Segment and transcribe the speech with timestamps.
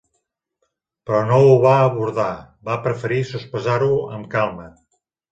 [1.09, 2.29] Però no ho va abordar,
[2.69, 4.67] va preferir sospesar-ho amb calma.